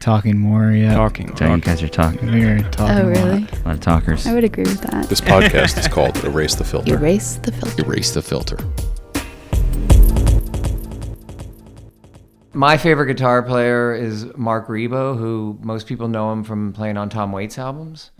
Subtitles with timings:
[0.00, 0.72] talking more.
[0.72, 1.28] Yeah, Talking.
[1.36, 1.60] So you talking.
[1.60, 2.30] guys are talking.
[2.30, 2.96] we're talking.
[2.96, 3.06] Oh, a lot.
[3.06, 3.42] really?
[3.44, 4.26] A lot of talkers.
[4.26, 5.08] I would agree with that.
[5.08, 6.94] This podcast is called Erase the Filter.
[6.94, 7.84] Erase the filter.
[7.86, 8.58] Erase the filter.
[12.52, 17.08] My favorite guitar player is Marc Ribot, who most people know him from playing on
[17.08, 18.10] Tom Waits albums.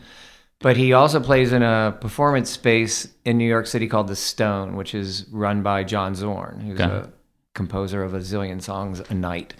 [0.61, 4.77] But he also plays in a performance space in New York City called The Stone,
[4.77, 7.09] which is run by John Zorn, who's Okay.
[7.09, 7.11] a
[7.55, 9.55] composer of a zillion songs a night.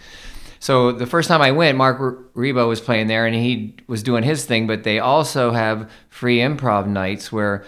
[0.61, 1.97] So the first time I went, Marc
[2.35, 6.37] Ribot was playing there and he was doing his thing, but they also have free
[6.37, 7.65] improv nights where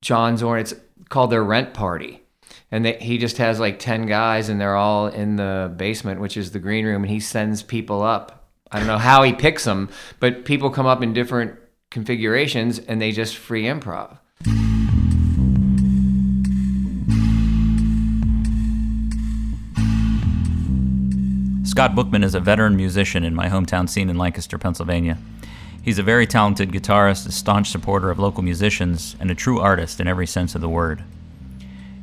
[0.00, 0.72] John Zorn, it's
[1.08, 2.22] called their rent party.
[2.70, 6.36] And they, he just has like 10 guys and they're all in the basement, which
[6.36, 8.48] is the green room, and he sends people up.
[8.70, 9.88] I don't know how he picks them,
[10.20, 11.58] but people come up in different
[11.90, 14.18] configurations and they just free improv.
[21.76, 25.18] Scott Bookman is a veteran musician in my hometown scene in Lancaster, Pennsylvania.
[25.82, 30.00] He's a very talented guitarist, a staunch supporter of local musicians, and a true artist
[30.00, 31.04] in every sense of the word.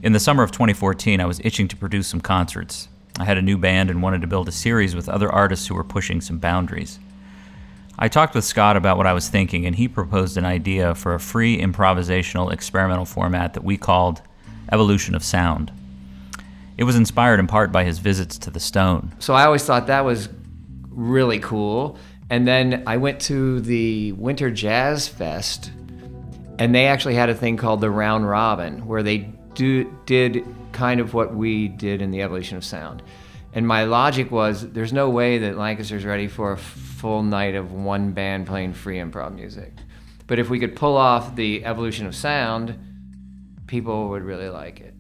[0.04, 2.88] In the summer of 2014, I was itching to produce some concerts.
[3.20, 5.74] I had a new band and wanted to build a series with other artists who
[5.74, 7.00] were pushing some boundaries.
[7.98, 11.16] I talked with Scott about what I was thinking, and he proposed an idea for
[11.16, 14.22] a free improvisational experimental format that we called
[14.72, 15.72] Evolution of Sound.
[16.78, 19.14] It was inspired in part by his visits to the Stone.
[19.20, 20.30] So I always thought that was
[20.90, 21.98] really cool.
[22.30, 25.72] And then I went to the Winter Jazz Fest,
[26.58, 31.00] and they actually had a thing called the Round Robin, where they do did kind
[31.00, 33.04] of what we did in the Evolution of Sound.
[33.54, 37.72] And my logic was, there's no way that Lancaster's ready for a full night of
[37.72, 39.74] one band playing free improv music.
[40.26, 42.80] But if we could pull off the Evolution of Sound,
[43.68, 44.96] people would really like it.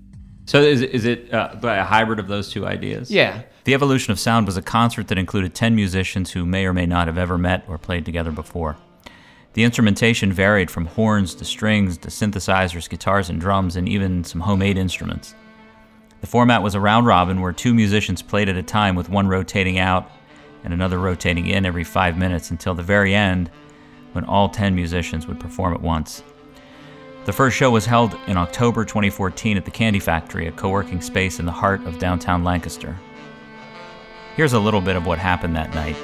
[0.45, 3.09] So is it, is it uh, a hybrid of those two ideas?
[3.09, 3.44] Yeah.
[3.63, 6.86] The Evolution of Sound was a concert that included 10 musicians who may or may
[6.86, 8.77] not have ever met or played together before.
[9.53, 14.41] The instrumentation varied from horns to strings to synthesizers, guitars, and drums, and even some
[14.41, 15.36] homemade instruments.
[16.21, 19.27] The format was a round robin where two musicians played at a time with one
[19.27, 20.10] rotating out
[20.64, 23.52] and another rotating in every five minutes until the very end
[24.14, 26.23] when all 10 musicians would perform at once.
[27.26, 31.00] The first show was held in October 2014 at the Candy Factory, a co working
[31.00, 32.98] space in the heart of downtown Lancaster.
[34.36, 35.95] Here's a little bit of what happened that night.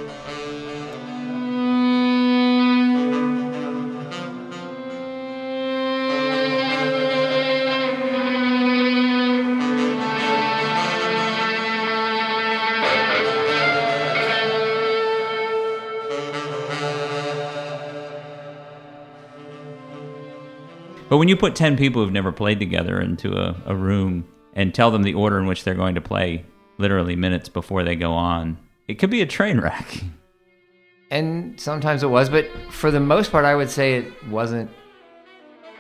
[21.09, 24.73] But when you put 10 people who've never played together into a, a room and
[24.73, 26.45] tell them the order in which they're going to play
[26.77, 30.03] literally minutes before they go on, it could be a train wreck.
[31.11, 34.69] And sometimes it was, but for the most part, I would say it wasn't.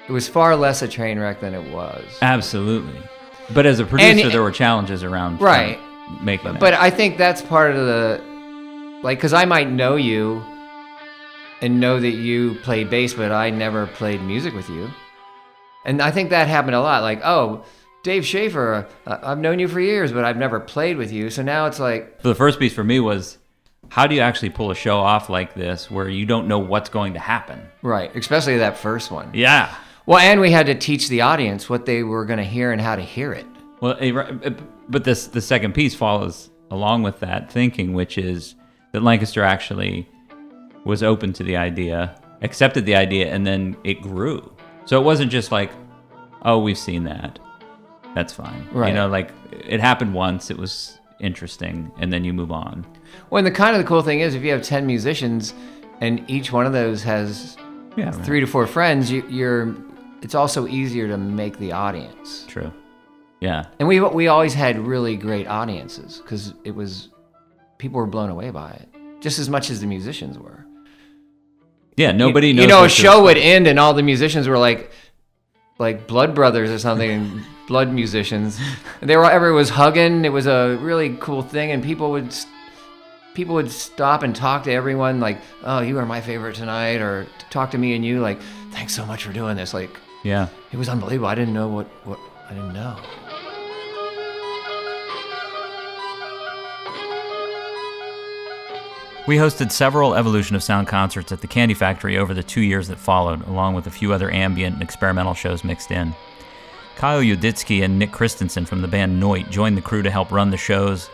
[0.07, 2.03] It was far less a train wreck than it was.
[2.23, 2.99] Absolutely.
[3.53, 5.77] But as a producer, And- there were challenges around Right.
[6.23, 6.59] making that.
[6.59, 8.19] But I think that's part of the,
[9.03, 10.43] like, because I might know you
[11.61, 14.89] and know that you play bass, but I never played music with you.
[15.85, 17.01] And I think that happened a lot.
[17.01, 17.63] Like, oh,
[18.03, 21.29] Dave Schaefer, uh, I've known you for years, but I've never played with you.
[21.29, 23.37] So now it's like, the first piece for me was
[23.89, 26.89] how do you actually pull a show off like this where you don't know what's
[26.89, 27.61] going to happen?
[27.81, 29.29] right, especially that first one.
[29.33, 29.73] Yeah.
[30.05, 32.81] Well, and we had to teach the audience what they were going to hear and
[32.81, 33.45] how to hear it.
[33.81, 34.11] Well, eh,
[34.43, 34.51] eh,
[34.89, 38.55] but this the second piece follows along with that thinking, which is
[38.91, 40.07] that Lancaster actually
[40.83, 44.51] was open to the idea, accepted the idea, and then it grew.
[44.89, 45.71] So it wasn't just like,
[46.41, 47.37] oh, we've seen that,
[48.15, 48.67] that's fine.
[48.71, 48.87] Right.
[48.87, 52.87] You know, like it happened once, it was interesting, and then you move on.
[53.29, 55.53] Well, and the kind of the cool thing is, if you have ten musicians,
[56.01, 57.55] and each one of those has
[57.97, 59.75] Yeah, three to four friends, you, you're.
[60.23, 62.45] It's also easier to make the audience.
[62.47, 62.73] True.
[63.41, 63.65] Yeah.
[63.77, 67.09] And we we always had really great audiences because it was
[67.77, 68.89] people were blown away by it
[69.21, 70.65] just as much as the musicians were.
[71.99, 72.11] Yeah.
[72.13, 72.61] Nobody you, knows.
[72.63, 74.91] You know, a show would end and all the musicians were like,
[75.77, 78.59] like blood brothers or something, blood musicians.
[79.01, 80.25] And they were everyone was hugging.
[80.25, 82.33] It was a really cool thing, and people would.
[83.33, 87.27] People would stop and talk to everyone like, "Oh, you are my favorite tonight," or
[87.49, 88.39] talk to me and you like,
[88.71, 89.91] "Thanks so much for doing this." Like,
[90.23, 90.47] Yeah.
[90.73, 91.29] it was unbelievable.
[91.29, 92.19] I didn't know what what
[92.49, 92.97] I didn't know.
[99.29, 102.87] We hosted several Evolution of Sound concerts at the Candy Factory over the two years
[102.87, 106.15] that followed, along with a few other ambient and experimental shows mixed in.
[106.95, 110.49] Kyle Yuditsky and Nick Christensen from the band Noit joined the crew to help run
[110.49, 111.11] the shows,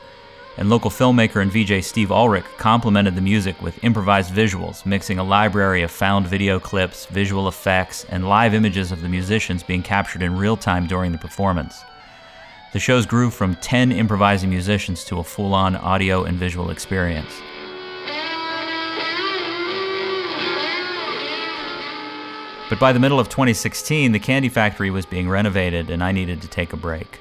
[0.56, 5.24] and local filmmaker and VJ Steve Ulrich complemented the music with improvised visuals, mixing a
[5.26, 10.22] library of found video clips, visual effects, and live images of the musicians being captured
[10.22, 11.84] in real time during the performance.
[12.72, 17.34] The shows grew from 10 improvising musicians to a full on audio and visual experience.
[22.70, 26.42] But by the middle of 2016, the Candy Factory was being renovated and I needed
[26.42, 27.20] to take a break.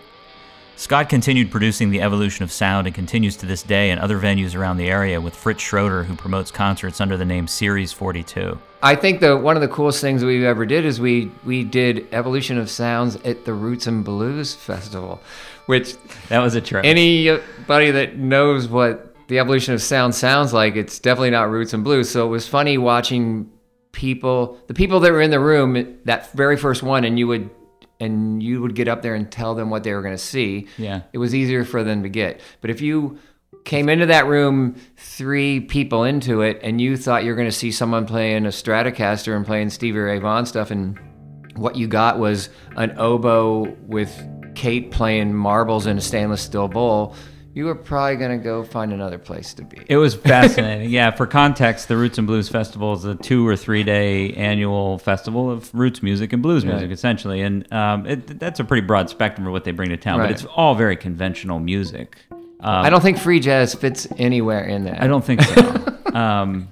[0.76, 4.56] Scott continued producing The Evolution of Sound and continues to this day in other venues
[4.56, 8.58] around the area with Fritz Schroeder, who promotes concerts under the name Series 42.
[8.82, 12.08] I think the one of the coolest things we've ever did is we we did
[12.12, 15.20] Evolution of Sounds at the Roots and Blues Festival,
[15.66, 15.94] which
[16.28, 16.84] That was a trip.
[16.84, 21.84] anybody that knows what the evolution of sound sounds like, it's definitely not roots and
[21.84, 22.10] blues.
[22.10, 23.50] So it was funny watching
[23.94, 27.48] people, the people that were in the room that very first one, and you would
[28.00, 30.66] and you would get up there and tell them what they were going to see.
[30.76, 31.02] Yeah.
[31.12, 32.40] it was easier for them to get.
[32.60, 33.18] But if you
[33.64, 37.52] came into that room three people into it and you thought you were going to
[37.52, 40.98] see someone playing a Stratocaster and playing Stevie Ray Vaughan stuff and
[41.56, 44.12] what you got was an oboe with
[44.54, 47.14] Kate playing marbles in a stainless steel bowl,
[47.54, 49.80] you were probably going to go find another place to be.
[49.88, 50.90] It was fascinating.
[50.90, 54.98] yeah, for context, the Roots and Blues Festival is a two or three day annual
[54.98, 56.90] festival of roots music and blues music, Right.
[56.92, 57.40] essentially.
[57.42, 60.30] And um, it, that's a pretty broad spectrum of what they bring to town, but
[60.32, 62.18] it's all very conventional music.
[62.30, 65.00] Um, I don't think free jazz fits anywhere in that.
[65.02, 65.98] I don't think so.
[66.14, 66.68] um,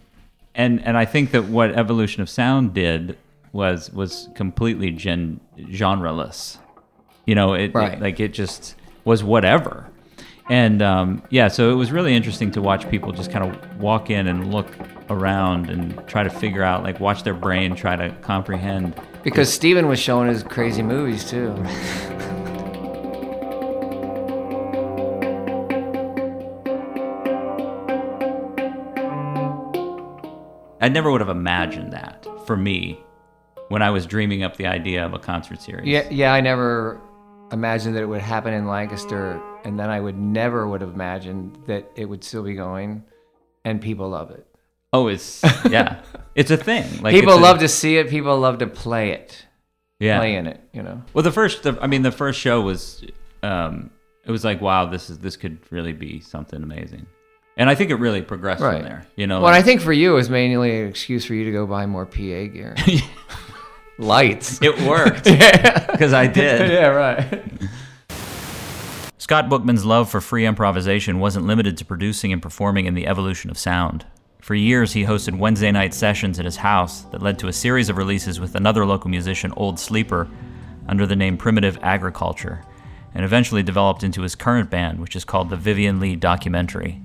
[0.54, 3.16] and and I think that what Evolution of Sound did
[3.52, 6.58] was was completely gen, genreless.
[7.26, 8.74] You know, it, it- like it just
[9.04, 9.86] was whatever.
[10.48, 14.10] And um, yeah, so it was really interesting to watch people just kind of walk
[14.10, 14.68] in and look
[15.08, 19.00] around and try to figure out, like, watch their brain try to comprehend.
[19.22, 21.54] Because Steven was showing his crazy movies too.
[30.80, 32.98] I never would have imagined that for me
[33.68, 35.86] when I was dreaming up the idea of a concert series.
[35.86, 37.00] Yeah, yeah, I never
[37.52, 41.58] imagined that it would happen in Lancaster, and then I would never would have imagined
[41.66, 43.04] that it would still be going,
[43.64, 44.46] and people love it.
[44.92, 46.02] Oh, it's yeah,
[46.34, 46.84] it's a thing.
[47.02, 48.08] Like people it's a- love to see it.
[48.10, 49.46] People love to play it,
[50.00, 50.18] yeah.
[50.18, 50.60] play in it.
[50.72, 51.02] You know.
[51.14, 53.02] Well, the first, the, I mean, the first show was,
[53.42, 53.90] um,
[54.26, 57.06] it was like, wow, this is this could really be something amazing,
[57.56, 58.76] and I think it really progressed Right.
[58.80, 59.06] from there.
[59.16, 61.52] You know, Well, I think for you it was mainly an excuse for you to
[61.52, 62.18] go buy more PA
[62.52, 62.74] gear,
[63.98, 64.58] lights.
[64.62, 65.24] it worked
[65.92, 66.70] because I did.
[66.70, 67.42] yeah, right.
[69.32, 73.50] Scott Bookman's love for free improvisation wasn't limited to producing and performing in the evolution
[73.50, 74.04] of sound.
[74.42, 77.88] For years, he hosted Wednesday night sessions at his house that led to a series
[77.88, 80.28] of releases with another local musician, Old Sleeper,
[80.86, 82.62] under the name Primitive Agriculture,
[83.14, 87.00] and eventually developed into his current band, which is called the Vivien Leigh Documentary.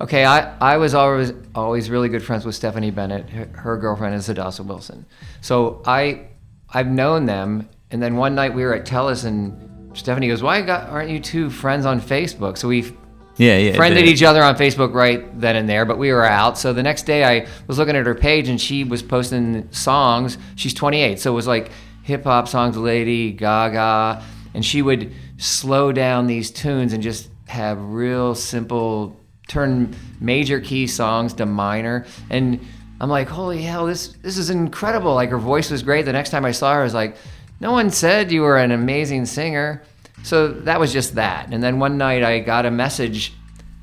[0.00, 3.30] Okay, I, I was always always really good friends with Stephanie Bennett.
[3.30, 5.06] Her, her girlfriend is Hadassah Wilson.
[5.42, 6.26] So I
[6.70, 9.66] I've known them, and then one night we were at Telus, and
[9.96, 12.92] Stephanie goes, "Why got, aren't you two friends on Facebook?" So we
[13.36, 13.76] Yeah, yeah.
[13.76, 16.58] friended each other on Facebook right then and there, but we were out.
[16.58, 20.38] So the next day I was looking at her page and she was posting songs.
[20.56, 21.70] She's 28, so it was like
[22.02, 24.22] hip hop songs, Lady Gaga,
[24.54, 29.16] and she would slow down these tunes and just have real simple
[29.48, 32.58] turn major key songs to minor and
[33.00, 35.14] I'm like, holy hell, this this is incredible.
[35.14, 36.06] Like her voice was great.
[36.06, 37.16] The next time I saw her, I was like,
[37.60, 39.82] no one said you were an amazing singer.
[40.22, 41.52] So that was just that.
[41.52, 43.32] And then one night I got a message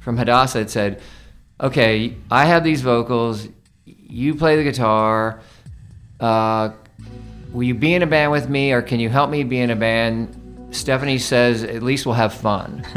[0.02, 1.02] from Hadassah that said,
[1.60, 3.48] okay, I have these vocals.
[3.86, 5.42] You play the guitar.
[6.20, 6.72] Uh,
[7.52, 9.70] will you be in a band with me or can you help me be in
[9.70, 10.40] a band?
[10.72, 12.86] Stephanie says, at least we'll have fun.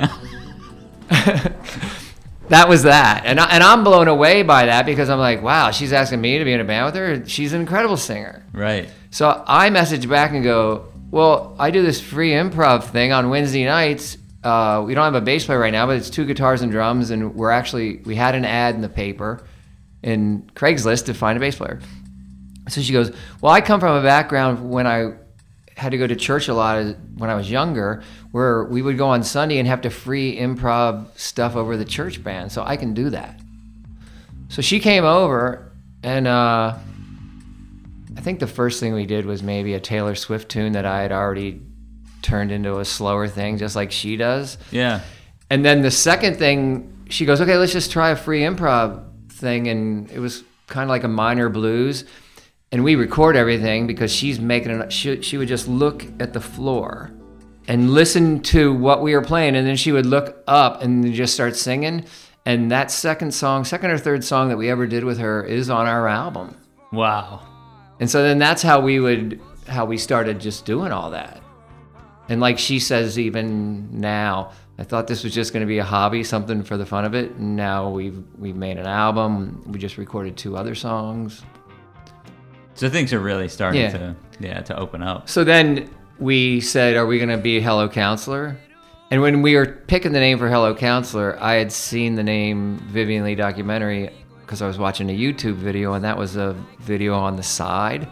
[2.49, 3.23] that was that.
[3.25, 6.38] And, I, and I'm blown away by that because I'm like, wow, she's asking me
[6.38, 7.28] to be in a band with her.
[7.28, 8.45] She's an incredible singer.
[8.52, 8.90] Right.
[9.11, 13.65] So I message back and go, well, I do this free improv thing on Wednesday
[13.65, 14.19] nights.
[14.43, 17.11] Uh, we don't have a bass player right now, but it's two guitars and drums,
[17.11, 19.45] and we're actually we had an ad in the paper,
[20.03, 21.81] in Craigslist to find a bass player.
[22.69, 25.13] So she goes, well, I come from a background when I
[25.77, 29.09] had to go to church a lot when I was younger, where we would go
[29.09, 32.95] on Sunday and have to free improv stuff over the church band, so I can
[32.95, 33.39] do that.
[34.49, 35.71] So she came over,
[36.03, 36.77] and uh,
[38.16, 41.02] I think the first thing we did was maybe a Taylor Swift tune that I
[41.02, 41.61] had already
[42.23, 44.58] turned into a slower thing, just like she does.
[44.70, 45.00] Yeah.
[45.50, 49.68] And then the second thing, she goes, okay, let's just try a free improv thing.
[49.68, 52.04] And it was kind of like a minor blues.
[52.73, 56.40] And we record everything because she's making it, she, she would just look at the
[56.40, 57.12] floor.
[57.68, 61.35] and listen to what we were playing, and then she would look up and just
[61.35, 62.04] start singing.
[62.44, 65.68] And that second song, second or third song that we ever did with her, is
[65.68, 66.56] on our album.
[66.92, 67.42] Wow.
[68.00, 71.43] And so then that's how we would how we started just doing all that.
[72.29, 75.85] And like she says even now, I thought this was just going to be a
[75.85, 77.31] hobby, something for the fun of it.
[77.33, 79.62] And now we've we've made an album.
[79.67, 81.43] We just recorded two other songs.
[82.75, 83.91] So things are really starting Yeah.
[83.93, 85.29] to yeah to open up.
[85.29, 85.88] So then
[86.19, 88.57] we said, "Are we going to be Hello Counselor?"
[89.11, 92.79] And when we were picking the name for Hello Counselor, I had seen the name
[92.88, 94.11] Vivien Leigh documentary
[94.47, 98.09] because I was watching a YouTube video, and that was a video on the side.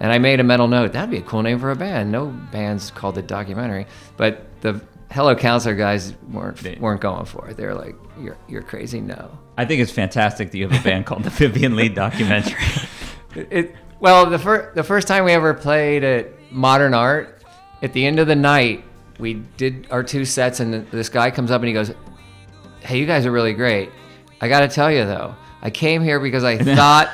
[0.00, 2.10] And I made a mental note that'd be a cool name for a band.
[2.10, 4.80] No bands called it documentary, but the
[5.10, 7.56] Hello Counselor guys weren't weren't going for it.
[7.56, 9.38] They were like, "You're you're crazy." No.
[9.56, 12.60] I think it's fantastic that you have a band called the Vivien Leigh Documentary.
[13.34, 17.42] It, it well, the first the first time we ever played at Modern Art,
[17.82, 18.84] at the end of the night,
[19.18, 21.92] we did our two sets, and this guy comes up and he goes,
[22.80, 23.90] "Hey, you guys are really great.
[24.40, 27.10] I got to tell you though, I came here because I thought."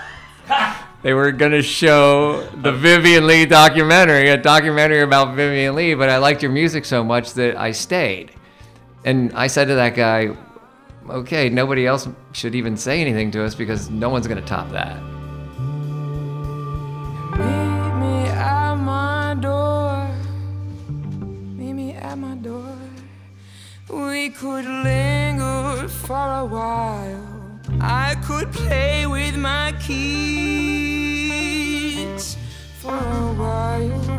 [1.02, 6.18] They were gonna show the Vivien Leigh documentary, a documentary about Vivien Leigh, but I
[6.18, 8.30] liked your music so much that I stayed.
[9.04, 10.36] And I said to that guy,
[11.10, 15.02] okay, nobody else should even say anything to us because no one's gonna top that.
[17.36, 20.08] Meet me at my door.
[21.56, 22.78] Meet me at my door.
[23.90, 27.21] We could linger for a while.
[28.22, 30.36] Could play with my keys
[32.78, 34.11] for a while.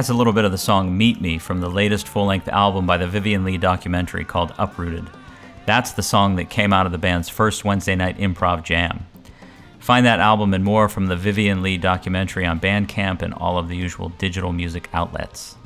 [0.00, 2.86] That's a little bit of the song Meet Me from the latest full length album
[2.86, 5.06] by the Vivien Leigh documentary called Uprooted.
[5.66, 9.06] That's the song that came out of the band's first Wednesday night improv jam.
[9.78, 13.68] Find that album and more from the Vivien Leigh documentary on Bandcamp and all of
[13.68, 15.56] the usual digital music outlets.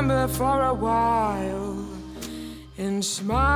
[0.00, 1.86] Remember for a while
[2.78, 3.50] and smile.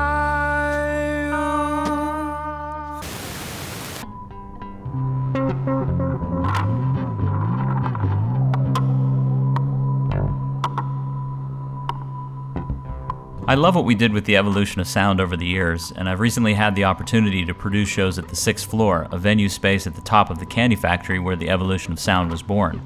[13.47, 16.21] I love what we did with the evolution of sound over the years, and I've
[16.21, 19.95] recently had the opportunity to produce shows at the sixth floor, a venue space at
[19.95, 22.83] the top of the Candy Factory where the evolution of sound was born.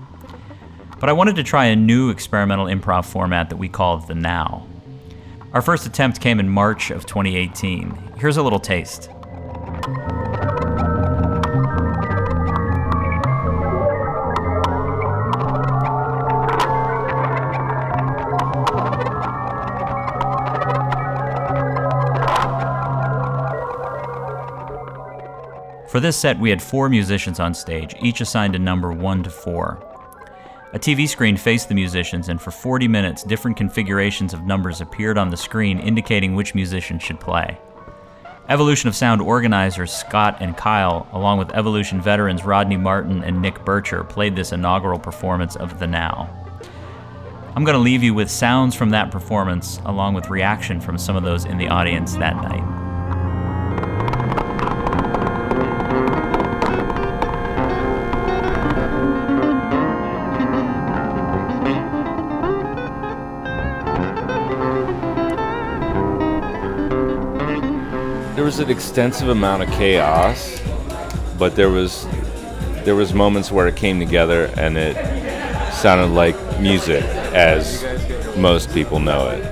[1.01, 4.67] But I wanted to try a new experimental improv format that we call the Now.
[5.53, 8.15] Our first attempt came in March of 2018.
[8.19, 9.09] Here's a little taste.
[25.89, 29.31] For this set, we had four musicians on stage, each assigned a number 1 to
[29.31, 29.88] 4.
[30.75, 35.17] A TV screen faced the musicians, and for 40 minutes, different configurations of numbers appeared
[35.17, 37.59] on the screen indicating which musician should play.
[38.51, 43.55] Evolution of Sound organizers Scott and Kyle, along with Evolution veterans Rodney Martin and Nick
[43.61, 46.29] Bircher, played this inaugural performance of The Now.
[47.57, 51.17] I'm going to leave you with sounds from that performance, along with reaction from some
[51.17, 52.88] of those in the audience that night.
[68.49, 70.59] Was an extensive amount of chaos,
[71.39, 72.07] but there was
[72.83, 74.97] there was moments where it came together and it
[75.75, 77.85] sounded like music as
[78.39, 79.45] most people know it.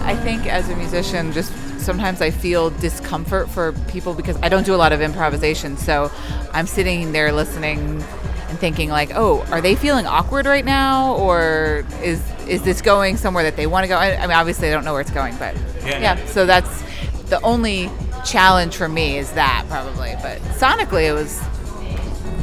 [0.00, 1.52] I think as a musician, just
[1.82, 5.76] sometimes I feel discomfort for people because I don't do a lot of improvisation.
[5.76, 6.10] So
[6.52, 8.02] I'm sitting there listening
[8.48, 13.16] and thinking like, oh, are they feeling awkward right now, or is is this going
[13.16, 13.96] somewhere that they want to go?
[13.96, 16.24] I, I mean, obviously I don't know where it's going, but yeah.
[16.26, 16.82] So that's
[17.28, 17.90] the only
[18.24, 20.14] challenge for me is that probably.
[20.22, 21.40] But sonically, it was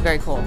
[0.01, 0.43] very cool.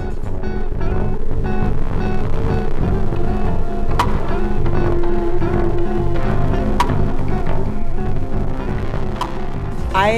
[9.95, 10.09] I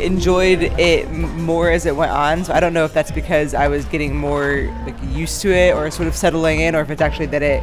[0.00, 2.44] enjoyed it more as it went on.
[2.44, 5.74] So I don't know if that's because I was getting more like used to it
[5.74, 7.62] or sort of settling in, or if it's actually that it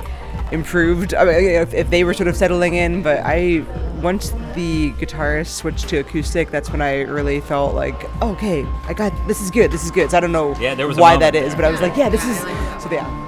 [0.51, 1.13] improved.
[1.13, 3.63] I mean, if, if they were sort of settling in, but I
[4.01, 8.93] once the guitarist switched to acoustic, that's when I really felt like, oh, okay, I
[8.93, 10.11] got this is good, this is good.
[10.11, 12.09] So I don't know Yeah, there was why that is, but I was like, yeah,
[12.09, 12.37] this is
[12.83, 13.20] so yeah.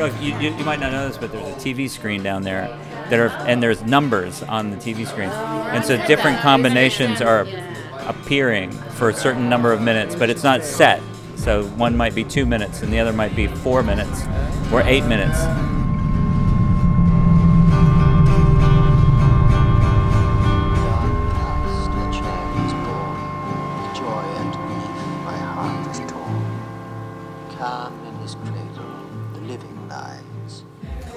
[0.00, 2.42] Know if you, you, you might not know this, but there's a TV screen down
[2.42, 2.66] there
[3.10, 7.46] that are and there's numbers on the TV screen, and so different combinations are
[8.06, 11.02] appearing for a certain number of minutes, but it's not set.
[11.36, 14.22] So one might be two minutes, and the other might be four minutes
[14.72, 15.38] or eight minutes.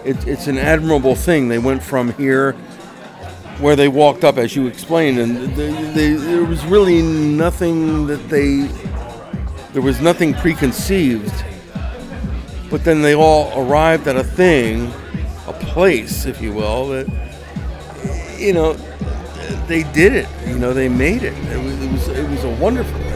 [0.05, 1.47] It, it's an admirable thing.
[1.47, 2.53] They went from here,
[3.59, 8.29] where they walked up, as you explained, and they, they, there was really nothing that
[8.29, 8.67] they,
[9.73, 11.33] there was nothing preconceived.
[12.69, 14.91] But then they all arrived at a thing,
[15.47, 17.07] a place, if you will, that,
[18.37, 18.73] you know,
[19.67, 20.27] they did it.
[20.47, 21.33] You know, they made it.
[21.51, 23.12] It was, it was, it was a wonderful thing.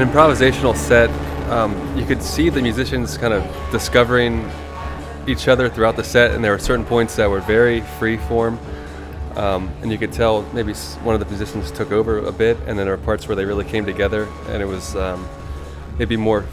[0.00, 1.10] An improvisational set,
[1.50, 4.50] um, you could see the musicians kind of discovering
[5.26, 8.58] each other throughout the set, and there were certain points that were very free form.
[9.36, 12.78] Um, and you could tell maybe one of the musicians took over a bit, and
[12.78, 15.28] then there were parts where they really came together, and it was um,
[15.98, 16.46] maybe more,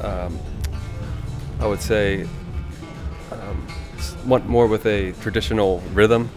[0.00, 0.38] um,
[1.60, 2.26] I would say,
[4.24, 6.30] want more with a traditional rhythm,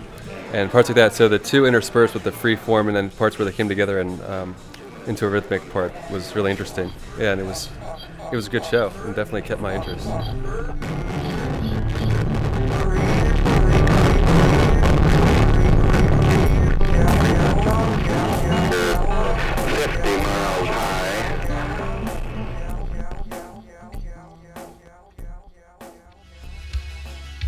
[0.52, 1.14] and parts like that.
[1.14, 4.00] So the two interspersed with the free form, and then parts where they came together
[4.00, 4.56] and um,
[5.08, 6.92] into a rhythmic part was really interesting.
[7.18, 7.70] Yeah, and it was
[8.32, 10.08] it was a good show, and definitely kept my interest.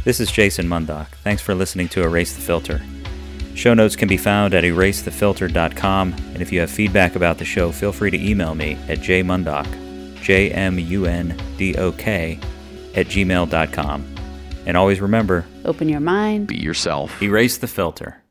[0.03, 1.07] This is Jason Mundok.
[1.21, 2.81] Thanks for listening to Erase the Filter.
[3.57, 7.71] Show notes can be found at erasethefilter.com, and if you have feedback about the show,
[7.71, 9.65] feel free to email me at jmundok,
[10.21, 12.37] J M U N D O K,
[12.93, 14.05] at gmail.com.
[14.67, 16.47] And always remember Open your mind.
[16.47, 17.19] Be yourself.
[17.19, 18.21] erase the filter.